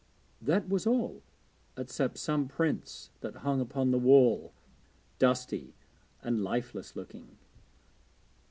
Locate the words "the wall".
3.91-4.51